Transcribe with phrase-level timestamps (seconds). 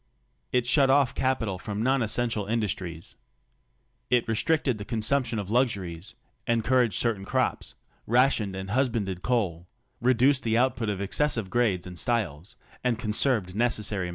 [0.51, 3.17] It shut off capital from non essential industries.
[4.09, 6.15] It restricted the con sumption of luxuries,
[6.47, 7.75] encouraged certain crops,
[8.07, 9.67] rationed and husbanded coal,
[10.01, 14.09] reduced the output of excessive grades and styles, and conserved necessary materials.